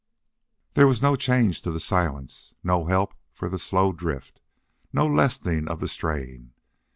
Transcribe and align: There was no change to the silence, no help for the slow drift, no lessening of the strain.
There 0.73 0.87
was 0.87 1.03
no 1.03 1.15
change 1.15 1.61
to 1.61 1.69
the 1.69 1.79
silence, 1.79 2.55
no 2.63 2.85
help 2.85 3.13
for 3.33 3.49
the 3.49 3.59
slow 3.59 3.93
drift, 3.93 4.41
no 4.91 5.05
lessening 5.05 5.67
of 5.67 5.79
the 5.79 5.87
strain. 5.87 6.53